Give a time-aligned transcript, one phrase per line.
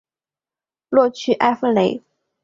[0.89, 2.01] 洛屈埃夫雷。